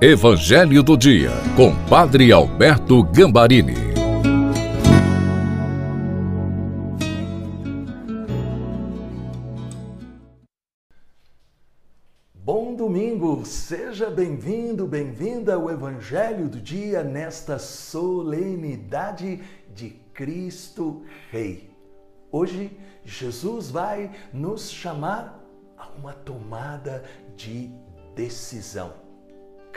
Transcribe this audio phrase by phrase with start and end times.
[0.00, 3.74] Evangelho do Dia, com Padre Alberto Gambarini.
[12.32, 19.42] Bom domingo, seja bem-vindo, bem-vinda ao Evangelho do Dia nesta solenidade
[19.74, 21.02] de Cristo
[21.32, 21.68] Rei.
[22.30, 22.70] Hoje,
[23.04, 25.44] Jesus vai nos chamar
[25.76, 27.02] a uma tomada
[27.36, 27.72] de
[28.14, 29.07] decisão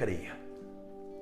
[0.01, 0.35] creia.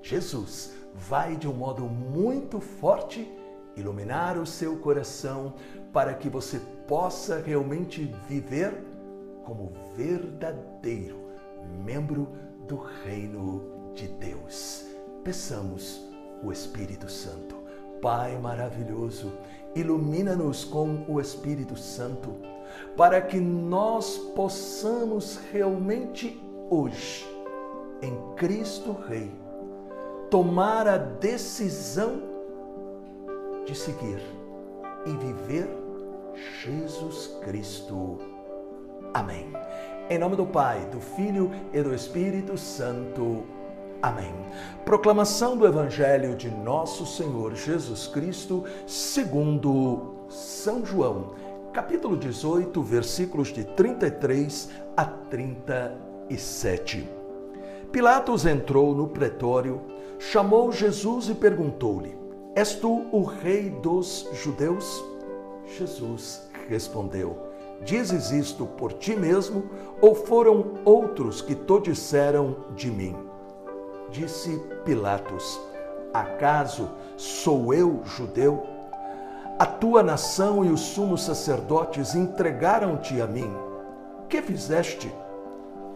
[0.01, 3.29] Jesus vai de um modo muito forte
[3.75, 5.53] iluminar o seu coração
[5.91, 8.73] para que você possa realmente viver
[9.43, 11.19] como verdadeiro
[11.83, 12.29] membro
[12.69, 14.85] do reino de Deus.
[15.25, 16.01] Peçamos
[16.41, 17.57] o Espírito Santo.
[18.01, 19.33] Pai maravilhoso,
[19.75, 22.33] ilumina-nos com o Espírito Santo,
[22.95, 27.28] para que nós possamos realmente hoje
[28.01, 29.31] em Cristo Rei,
[30.29, 32.21] tomar a decisão
[33.65, 34.21] de seguir
[35.05, 35.67] e viver
[36.63, 38.17] Jesus Cristo.
[39.13, 39.51] Amém.
[40.09, 43.43] Em nome do Pai, do Filho e do Espírito Santo.
[44.01, 44.33] Amém.
[44.85, 51.33] Proclamação do Evangelho de Nosso Senhor Jesus Cristo, segundo São João,
[51.73, 57.18] capítulo 18, versículos de 33 a 37.
[57.91, 59.81] Pilatos entrou no pretório,
[60.19, 62.15] chamou Jesus e perguntou-lhe:
[62.55, 65.03] És tu o rei dos judeus?
[65.77, 67.35] Jesus respondeu:
[67.83, 69.63] Dizes isto por ti mesmo
[69.99, 73.15] ou foram outros que to disseram de mim?
[74.11, 75.59] Disse Pilatos:
[76.13, 78.67] Acaso sou eu judeu?
[79.57, 83.51] A tua nação e os sumos sacerdotes entregaram-te a mim.
[84.29, 85.11] Que fizeste?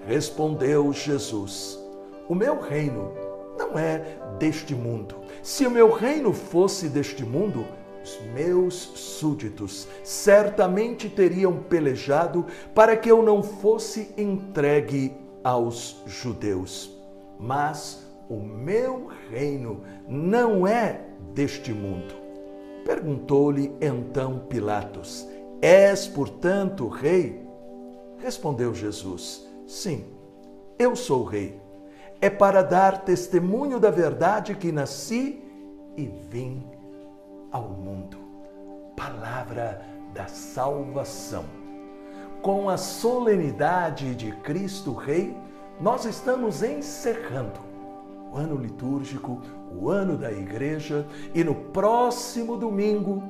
[0.05, 1.82] Respondeu Jesus:
[2.27, 3.11] o meu reino
[3.57, 5.16] não é deste mundo.
[5.41, 7.66] Se o meu reino fosse deste mundo,
[8.03, 15.13] os meus súditos certamente teriam pelejado para que eu não fosse entregue
[15.44, 16.91] aos judeus.
[17.39, 21.01] Mas o meu reino não é
[21.34, 22.13] deste mundo.
[22.85, 25.28] Perguntou-lhe então Pilatos:
[25.61, 27.41] És, portanto, rei?
[28.17, 30.05] Respondeu Jesus: Sim,
[30.79, 31.62] eu sou rei
[32.23, 35.44] é para dar testemunho da verdade que nasci
[35.97, 36.63] e vim
[37.51, 38.17] ao mundo.
[38.95, 39.81] Palavra
[40.13, 41.44] da salvação.
[42.41, 45.35] Com a solenidade de Cristo Rei,
[45.81, 47.59] nós estamos encerrando
[48.31, 49.41] o ano litúrgico,
[49.78, 51.05] o ano da igreja,
[51.35, 53.22] e no próximo domingo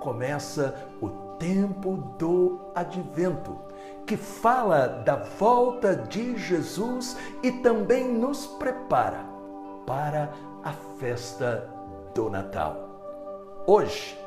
[0.00, 3.58] começa o tempo do advento
[4.08, 9.22] que fala da volta de Jesus e também nos prepara
[9.86, 10.32] para
[10.64, 11.68] a festa
[12.14, 12.88] do Natal.
[13.66, 14.18] Hoje,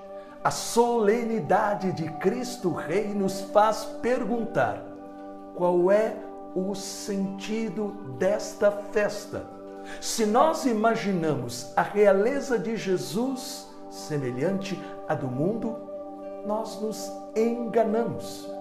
[0.44, 4.84] a solenidade de Cristo Rei nos faz perguntar
[5.56, 6.16] qual é
[6.54, 7.88] o sentido
[8.20, 9.44] desta festa.
[10.00, 15.76] Se nós imaginamos a realeza de Jesus semelhante à do mundo,
[16.46, 18.61] nós nos enganamos.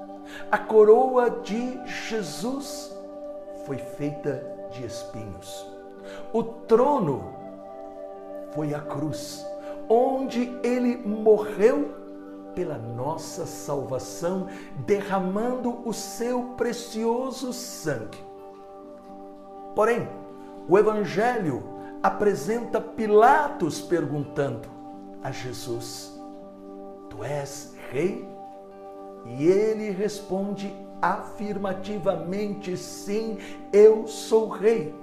[0.51, 2.97] A coroa de Jesus
[3.67, 5.67] foi feita de espinhos.
[6.33, 7.35] O trono
[8.53, 9.47] foi a cruz,
[9.89, 11.95] onde ele morreu
[12.55, 14.49] pela nossa salvação,
[14.87, 18.19] derramando o seu precioso sangue.
[19.75, 20.09] Porém,
[20.69, 21.63] o Evangelho
[22.03, 24.69] apresenta Pilatos perguntando
[25.23, 26.19] a Jesus:
[27.09, 28.29] Tu és rei?
[29.27, 33.39] E ele responde afirmativamente: sim,
[33.73, 34.95] eu sou rei.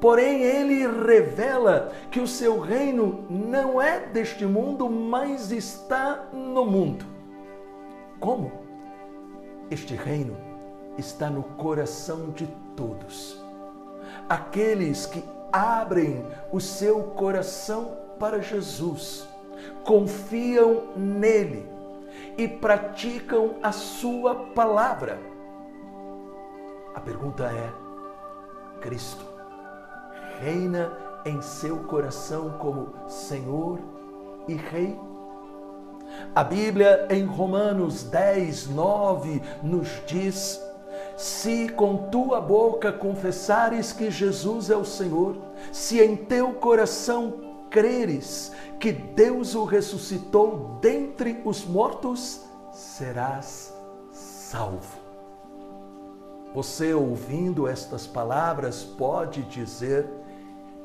[0.00, 7.04] Porém, ele revela que o seu reino não é deste mundo, mas está no mundo.
[8.18, 8.52] Como?
[9.70, 10.36] Este reino
[10.96, 13.42] está no coração de todos.
[14.28, 19.28] Aqueles que abrem o seu coração para Jesus,
[19.84, 21.75] confiam nele
[22.36, 25.18] e praticam a sua palavra.
[26.94, 27.72] A pergunta é:
[28.80, 29.24] Cristo
[30.40, 30.92] reina
[31.24, 33.78] em seu coração como Senhor
[34.46, 34.98] e Rei?
[36.34, 40.60] A Bíblia em Romanos 10, 9 nos diz:
[41.16, 45.36] Se com tua boca confessares que Jesus é o Senhor,
[45.72, 52.42] se em teu coração creres que Deus o ressuscitou dentre os mortos,
[52.72, 53.74] serás
[54.12, 54.98] salvo.
[56.54, 60.08] Você ouvindo estas palavras pode dizer: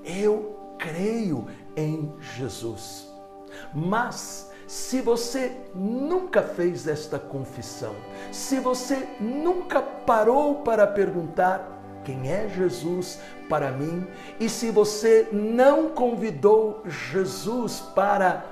[0.03, 3.07] Eu creio em Jesus.
[3.73, 7.93] Mas se você nunca fez esta confissão,
[8.31, 13.19] se você nunca parou para perguntar quem é Jesus
[13.49, 14.07] para mim,
[14.39, 18.45] e se você não convidou Jesus para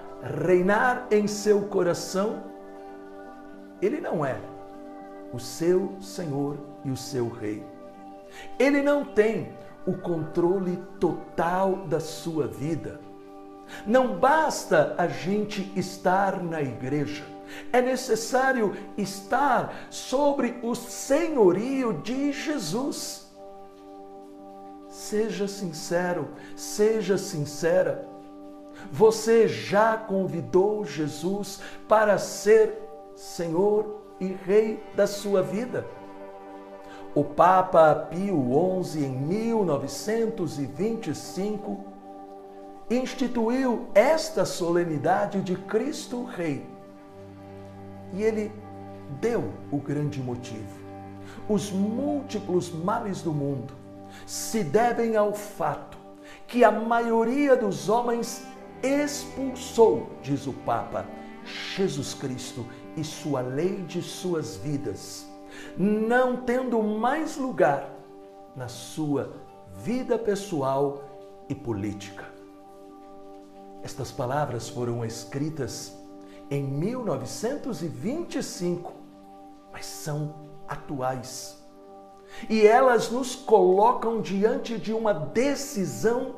[0.46, 2.44] reinar em seu coração,
[3.81, 4.38] ele não é
[5.34, 7.63] o seu Senhor e o seu Rei.
[8.57, 9.54] Ele não tem
[9.86, 13.00] o controle total da sua vida.
[13.86, 17.24] Não basta a gente estar na igreja.
[17.72, 23.29] É necessário estar sobre o senhorio de Jesus.
[25.00, 28.06] Seja sincero, seja sincera.
[28.92, 32.78] Você já convidou Jesus para ser
[33.16, 35.88] Senhor e Rei da sua vida?
[37.16, 41.86] O Papa Pio XI, em 1925,
[42.92, 46.68] instituiu esta solenidade de Cristo Rei.
[48.12, 48.52] E ele
[49.22, 50.78] deu o grande motivo.
[51.48, 53.79] Os múltiplos males do mundo
[54.25, 55.97] se devem ao fato
[56.47, 58.44] que a maioria dos homens
[58.81, 61.06] expulsou, diz o Papa,
[61.75, 62.65] Jesus Cristo
[62.95, 65.27] e sua lei de suas vidas,
[65.77, 67.94] não tendo mais lugar
[68.56, 69.33] na sua
[69.83, 71.03] vida pessoal
[71.47, 72.25] e política.
[73.83, 75.95] Estas palavras foram escritas
[76.51, 78.91] em 1925,
[79.71, 80.33] mas são
[80.67, 81.58] atuais.
[82.50, 86.36] E elas nos colocam diante de uma decisão,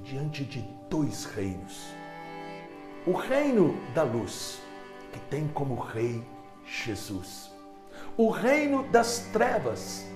[0.00, 1.86] diante de dois reinos.
[3.06, 4.60] O reino da luz,
[5.12, 6.22] que tem como rei
[6.64, 7.50] Jesus.
[8.16, 10.06] O reino das trevas,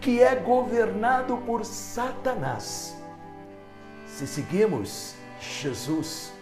[0.00, 3.00] que é governado por Satanás
[4.20, 6.32] se seguimos Jesus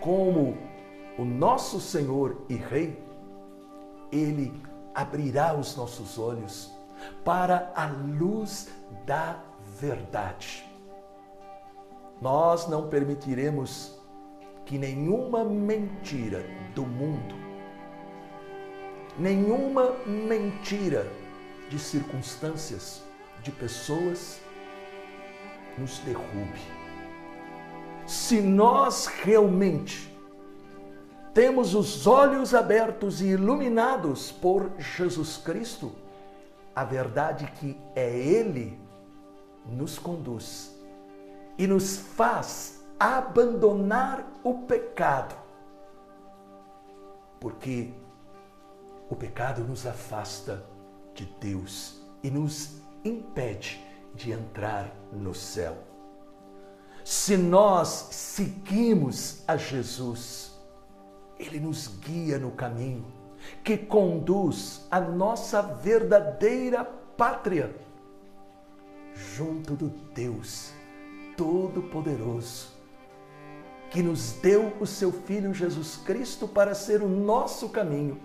[0.00, 0.56] como
[1.18, 3.02] o nosso Senhor e Rei,
[4.12, 4.52] Ele
[4.94, 6.72] abrirá os nossos olhos
[7.24, 8.68] para a luz
[9.04, 9.40] da
[9.78, 10.64] verdade.
[12.20, 13.98] Nós não permitiremos
[14.64, 16.44] que nenhuma mentira
[16.74, 17.34] do mundo,
[19.18, 21.06] nenhuma mentira
[21.68, 23.02] de circunstâncias,
[23.42, 24.40] de pessoas,
[25.76, 26.84] nos derrube
[28.06, 30.13] se nós realmente
[31.34, 35.92] temos os olhos abertos e iluminados por Jesus Cristo,
[36.74, 38.78] a verdade que é Ele
[39.66, 40.74] nos conduz
[41.58, 45.34] e nos faz abandonar o pecado.
[47.40, 47.92] Porque
[49.10, 50.64] o pecado nos afasta
[51.14, 53.84] de Deus e nos impede
[54.14, 55.76] de entrar no céu
[57.04, 60.53] se nós seguimos a Jesus,
[61.38, 63.04] Ele nos guia no caminho
[63.62, 67.74] que conduz à nossa verdadeira pátria,
[69.14, 70.72] junto do Deus
[71.36, 72.68] Todo-Poderoso,
[73.90, 78.20] que nos deu o seu Filho Jesus Cristo para ser o nosso caminho,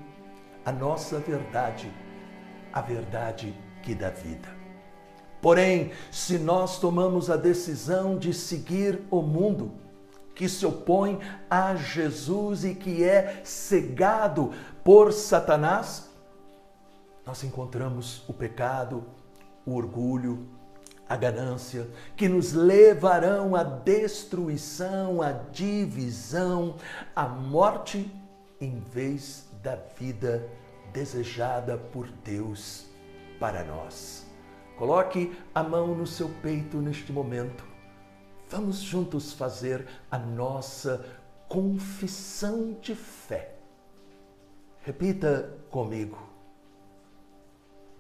[0.66, 1.92] a nossa verdade,
[2.74, 3.54] a verdade
[3.84, 4.48] que dá vida.
[5.42, 9.72] Porém, se nós tomamos a decisão de seguir o mundo,
[10.39, 11.19] que se opõe
[11.50, 14.53] a Jesus e que é cegado
[14.86, 16.10] por Satanás,
[17.25, 19.03] nós encontramos o pecado,
[19.65, 20.48] o orgulho,
[21.10, 26.77] a ganância, que nos levarão à destruição, à divisão,
[27.13, 28.10] à morte,
[28.62, 30.48] em vez da vida
[30.93, 32.86] desejada por Deus
[33.41, 34.25] para nós.
[34.77, 37.78] Coloque a mão no seu peito neste momento.
[38.50, 41.06] Vamos juntos fazer a nossa
[41.48, 43.53] confissão de fé.
[44.82, 46.18] Repita comigo.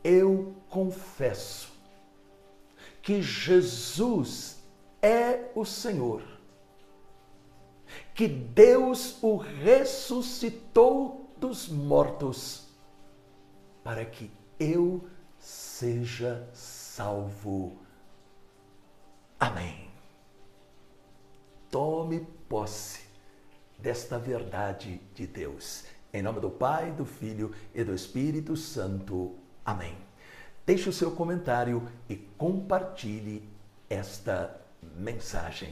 [0.03, 1.71] Eu confesso
[3.01, 4.57] que Jesus
[5.01, 6.23] é o Senhor,
[8.15, 12.67] que Deus o ressuscitou dos mortos,
[13.83, 17.77] para que eu seja salvo.
[19.39, 19.88] Amém.
[22.09, 23.01] Tome posse
[23.77, 25.83] desta verdade de Deus.
[26.11, 29.35] Em nome do Pai, do Filho e do Espírito Santo.
[29.63, 29.95] Amém.
[30.65, 33.47] Deixe o seu comentário e compartilhe
[33.87, 35.71] esta mensagem.